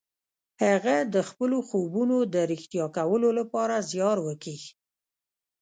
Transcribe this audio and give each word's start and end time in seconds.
هغه 0.65 0.95
د 1.13 1.15
خپلو 1.29 1.57
خوبونو 1.67 2.17
د 2.33 2.35
رښتيا 2.51 2.85
کولو 2.97 3.29
لپاره 3.39 3.85
زيار 3.91 4.17
وکيښ. 4.27 4.63